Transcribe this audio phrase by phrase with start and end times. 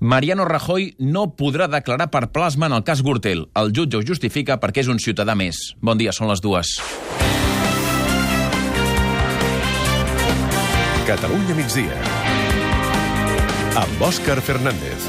[0.00, 3.42] Mariano Rajoy no podrà declarar per plasma en el cas Gürtel.
[3.52, 5.74] El jutge ho justifica perquè és un ciutadà més.
[5.84, 6.72] Bon dia, són les dues.
[11.04, 12.00] Catalunya migdia.
[13.76, 15.04] Amb Òscar Fernández.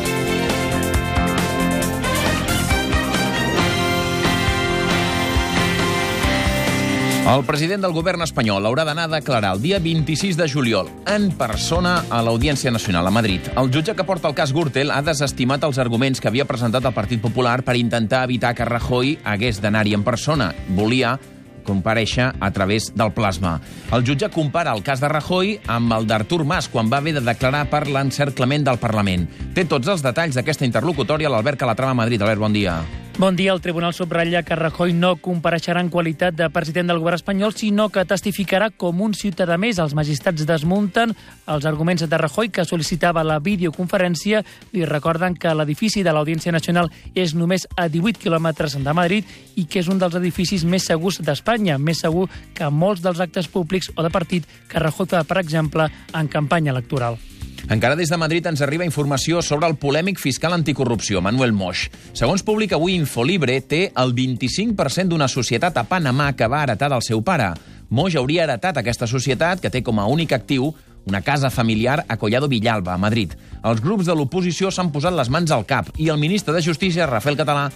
[7.22, 11.30] El president del govern espanyol haurà d'anar a declarar el dia 26 de juliol en
[11.38, 13.46] persona a l'Audiència Nacional a Madrid.
[13.56, 16.96] El jutge que porta el cas Gürtel ha desestimat els arguments que havia presentat el
[16.98, 20.50] Partit Popular per intentar evitar que Rajoy hagués d'anar-hi en persona.
[20.74, 21.20] Volia
[21.62, 23.60] compareixer a través del plasma.
[23.94, 27.24] El jutge compara el cas de Rajoy amb el d'Artur Mas quan va haver de
[27.24, 29.30] declarar per l'encerclament del Parlament.
[29.54, 32.26] Té tots els detalls d'aquesta interlocutòria l'Albert Calatrava a Madrid.
[32.26, 32.82] Albert, bon dia.
[33.22, 33.54] Bon dia.
[33.54, 37.86] El Tribunal subratlla que Rajoy no compareixerà en qualitat de president del govern espanyol, sinó
[37.94, 39.78] que testificarà com un ciutadà més.
[39.78, 41.14] Els magistrats desmunten
[41.46, 44.42] els arguments de Rajoy, que sol·licitava la videoconferència.
[44.74, 49.68] Li recorden que l'edifici de l'Audiència Nacional és només a 18 quilòmetres de Madrid i
[49.70, 52.26] que és un dels edificis més segurs d'Espanya, més segur
[52.58, 56.74] que molts dels actes públics o de partit que Rajoy fa, per exemple, en campanya
[56.74, 57.22] electoral.
[57.70, 61.88] Encara des de Madrid ens arriba informació sobre el polèmic fiscal anticorrupció, Manuel Moix.
[62.18, 67.06] Segons publica avui Infolibre, té el 25% d'una societat a Panamà que va heretar del
[67.06, 67.54] seu pare.
[67.90, 70.72] Moix hauria heretat aquesta societat, que té com a únic actiu
[71.06, 73.34] una casa familiar a Collado Villalba, a Madrid.
[73.64, 77.08] Els grups de l'oposició s'han posat les mans al cap i el ministre de Justícia,
[77.10, 77.70] Rafael Català,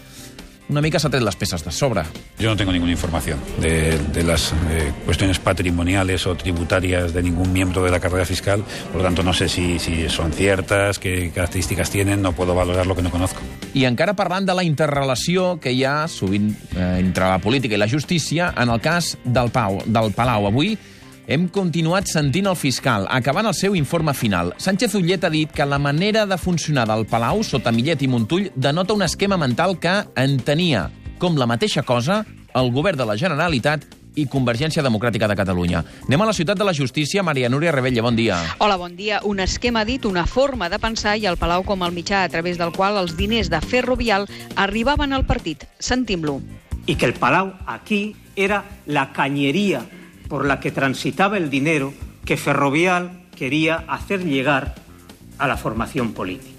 [0.70, 2.04] una mica s'ha tret les peces de sobre.
[2.40, 7.54] Yo no tengo ninguna información de, de las eh, cuestiones patrimoniales o tributarias de ningún
[7.54, 11.32] miembro de la carrera fiscal, por lo tanto no sé si, si son ciertas, qué
[11.34, 13.42] características tienen, no puedo valorar lo que no conozco.
[13.76, 17.80] I encara parlant de la interrelació que hi ha sovint eh, entre la política i
[17.82, 20.48] la justícia en el cas del Pau, del Palau.
[20.48, 20.78] Avui
[21.28, 24.54] hem continuat sentint el fiscal, acabant el seu informe final.
[24.58, 28.52] Sánchez Ullet ha dit que la manera de funcionar del Palau, sota Millet i Montull,
[28.56, 32.23] denota un esquema mental que entenia com la mateixa cosa
[32.56, 35.81] el govern de la Generalitat i Convergència Democràtica de Catalunya.
[36.08, 37.24] Anem a la ciutat de la justícia.
[37.24, 38.38] Maria Núria Rebella, bon dia.
[38.59, 39.19] Hola, bon dia.
[39.28, 42.57] Un esquema dit, una forma de pensar i el Palau com el mitjà a través
[42.57, 45.66] del qual els diners de Ferrovial arribaven al partit.
[45.80, 46.40] Sentim-lo.
[46.86, 49.84] Y que el Palau aquí era la cañería
[50.28, 51.94] por la que transitaba el dinero
[52.25, 54.75] que Ferrovial quería hacer llegar
[55.38, 56.56] a la formación política.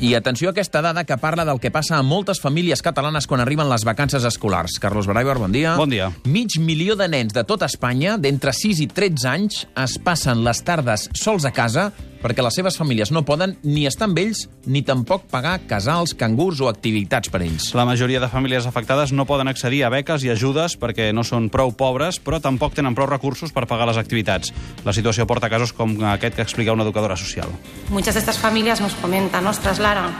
[0.00, 3.40] I atenció a aquesta dada que parla del que passa a moltes famílies catalanes quan
[3.42, 4.78] arriben les vacances escolars.
[4.78, 5.74] Carlos Baraibar, bon dia.
[5.74, 6.12] Bon dia.
[6.24, 10.62] Mig milió de nens de tot Espanya, d'entre 6 i 13 anys, es passen les
[10.62, 11.90] tardes sols a casa
[12.22, 16.60] perquè les seves famílies no poden ni estar amb ells ni tampoc pagar casals, cangurs
[16.60, 17.70] o activitats per ells.
[17.78, 21.50] La majoria de famílies afectades no poden accedir a beques i ajudes perquè no són
[21.52, 24.52] prou pobres, però tampoc tenen prou recursos per pagar les activitats.
[24.84, 27.52] La situació porta casos com aquest que explica una educadora social.
[27.90, 30.10] Muchas de estas familias nos comentan, ostras, Lara,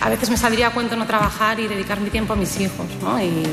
[0.00, 2.86] a veces me saldría a cuento no trabajar y dedicar mi tiempo a mis hijos,
[3.02, 3.22] ¿no?
[3.22, 3.46] Y,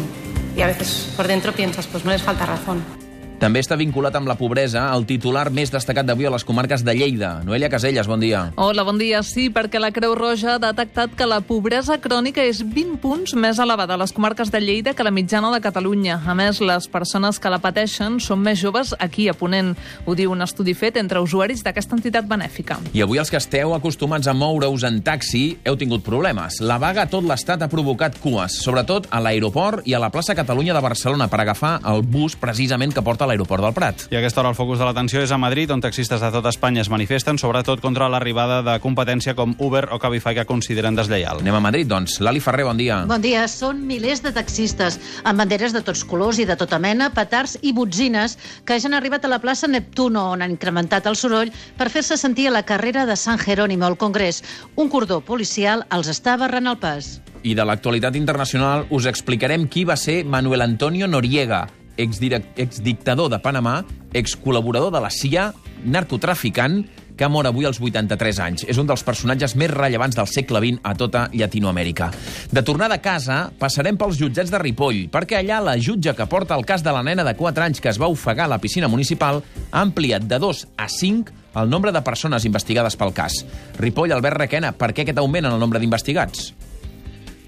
[0.55, 3.00] y a veces por dentro piensas, pues no les falta razón.
[3.41, 6.93] També està vinculat amb la pobresa el titular més destacat d'avui a les comarques de
[6.93, 7.31] Lleida.
[7.41, 8.43] Noelia Caselles, bon dia.
[8.61, 9.23] Hola, bon dia.
[9.25, 13.57] Sí, perquè la Creu Roja ha detectat que la pobresa crònica és 20 punts més
[13.57, 16.19] elevada a les comarques de Lleida que la mitjana de Catalunya.
[16.21, 19.73] A més, les persones que la pateixen són més joves aquí a Ponent.
[20.05, 22.77] Ho diu un estudi fet entre usuaris d'aquesta entitat benèfica.
[22.93, 26.59] I avui els que esteu acostumats a moure-us en taxi heu tingut problemes.
[26.61, 30.37] La vaga a tot l'estat ha provocat cues, sobretot a l'aeroport i a la plaça
[30.37, 34.05] Catalunya de Barcelona per agafar el bus precisament que porta a l'aeroport del Prat.
[34.11, 36.45] I a aquesta hora el focus de l'atenció és a Madrid, on taxistes de tot
[36.49, 41.41] Espanya es manifesten, sobretot contra l'arribada de competència com Uber o Cabify que consideren deslleial.
[41.41, 42.19] Anem a Madrid, doncs.
[42.21, 43.01] Lali Ferrer, bon dia.
[43.09, 43.47] Bon dia.
[43.51, 47.73] Són milers de taxistes amb banderes de tots colors i de tota mena, petards i
[47.73, 51.89] botzines que ja han arribat a la plaça Neptuno, on han incrementat el soroll per
[51.93, 54.43] fer-se sentir a la carrera de San Jerónimo al Congrés.
[54.75, 57.19] Un cordó policial els està barrant el pas.
[57.43, 63.81] I de l'actualitat internacional us explicarem qui va ser Manuel Antonio Noriega, exdictador de Panamà,
[64.13, 65.51] excol·laborador de la CIA,
[65.85, 66.83] narcotraficant,
[67.21, 68.63] que mor avui als 83 anys.
[68.65, 72.09] És un dels personatges més rellevants del segle XX a tota Llatinoamèrica.
[72.49, 76.57] De tornada a casa, passarem pels jutjats de Ripoll, perquè allà la jutge que porta
[76.57, 78.89] el cas de la nena de 4 anys que es va ofegar a la piscina
[78.89, 83.43] municipal ha ampliat de 2 a 5 el nombre de persones investigades pel cas.
[83.77, 86.70] Ripoll, Albert Requena, per què aquest augment en el nombre d'investigats?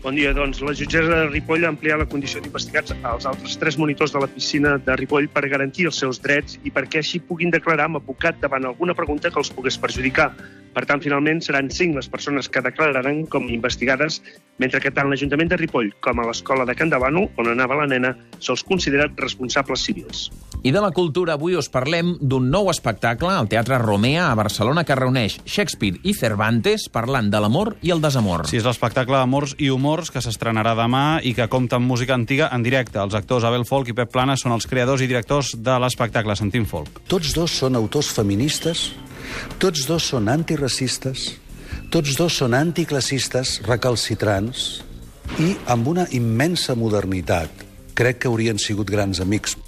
[0.03, 0.33] Bon dia.
[0.35, 4.19] Doncs la jutgessa de Ripoll ha ampliat la condició d'investigats als altres tres monitors de
[4.19, 8.01] la piscina de Ripoll per garantir els seus drets i perquè així puguin declarar amb
[8.01, 10.33] advocat davant alguna pregunta que els pogués perjudicar.
[10.75, 14.19] Per tant, finalment seran cinc les persones que declararan com investigades,
[14.59, 17.87] mentre que tant l'Ajuntament de Ripoll com a l'escola de Can Davano, on anava la
[17.87, 18.11] nena,
[18.43, 20.27] se'ls considera responsables civils.
[20.63, 24.85] I de la cultura avui us parlem d'un nou espectacle al Teatre Romea a Barcelona
[24.87, 28.45] que reuneix Shakespeare i Cervantes parlant de l'amor i el desamor.
[28.47, 32.47] Sí, és l'espectacle Amors i Humors que s'estrenarà demà i que compta amb música antiga
[32.55, 33.01] en directe.
[33.03, 36.37] Els actors Abel Folk i Pep Plana són els creadors i directors de l'espectacle.
[36.39, 37.03] Sentim Folk.
[37.11, 38.85] Tots dos són autors feministes,
[39.59, 41.25] tots dos són antiracistes,
[41.91, 44.79] tots dos són anticlassistes recalcitrants
[45.43, 47.67] i amb una immensa modernitat.
[47.99, 49.59] Crec que haurien sigut grans amics.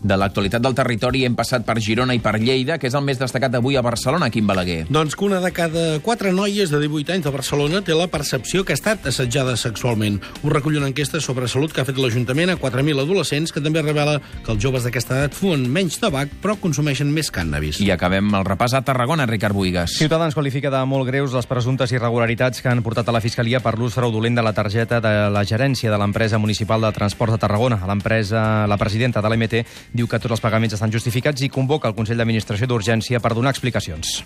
[0.00, 3.18] De l'actualitat del territori hem passat per Girona i per Lleida, que és el més
[3.20, 4.86] destacat avui a Barcelona, Quim Balaguer.
[4.88, 8.64] Doncs que una de cada quatre noies de 18 anys de Barcelona té la percepció
[8.64, 10.16] que ha estat assetjada sexualment.
[10.40, 13.82] Ho recull una enquesta sobre salut que ha fet l'Ajuntament a 4.000 adolescents, que també
[13.84, 17.82] revela que els joves d'aquesta edat fuen menys tabac, però consumeixen més cànnabis.
[17.84, 19.98] I acabem el repàs a Tarragona, Ricard Buigas.
[20.00, 23.76] Ciutadans qualifica de molt greus les presumptes irregularitats que han portat a la Fiscalia per
[23.76, 27.82] l'ús fraudulent de la targeta de la gerència de l'empresa municipal de transport de Tarragona.
[27.86, 29.60] L'empresa, la presidenta de l'EMT,
[29.92, 33.54] diu que tots els pagaments estan justificats i convoca el Consell d'Administració d'Urgència per donar
[33.54, 34.20] explicacions.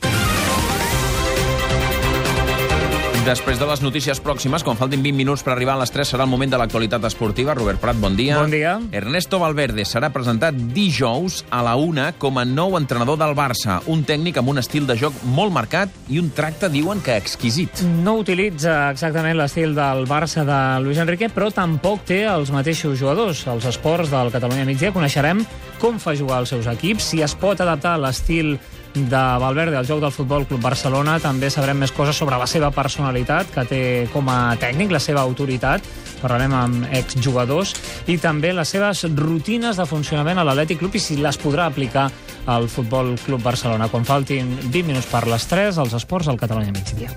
[3.24, 6.26] Després de les notícies pròximes, quan faltin 20 minuts per arribar a les 3, serà
[6.26, 7.54] el moment de l'actualitat esportiva.
[7.56, 8.36] Robert Prat, bon dia.
[8.36, 8.74] Bon dia.
[8.92, 13.78] Ernesto Valverde serà presentat dijous a la una com a nou entrenador del Barça.
[13.88, 17.80] Un tècnic amb un estil de joc molt marcat i un tracte, diuen que exquisit.
[18.04, 23.46] No utilitza exactament l'estil del Barça de Luis Enrique, però tampoc té els mateixos jugadors.
[23.48, 25.40] Als esports del Catalunya Migdia coneixerem
[25.80, 28.58] com fa jugar els seus equips, si es pot adaptar a l'estil
[28.94, 31.18] de Valverde al joc del Futbol Club Barcelona.
[31.22, 33.82] També sabrem més coses sobre la seva personalitat, que té
[34.12, 35.84] com a tècnic, la seva autoritat.
[36.22, 37.74] Parlarem amb exjugadors
[38.08, 42.08] i també les seves rutines de funcionament a l'Atlètic Club i si les podrà aplicar
[42.46, 43.90] al Futbol Club Barcelona.
[43.92, 47.12] Quan faltin 20 minuts per les 3, els esports al Catalunya Migdia.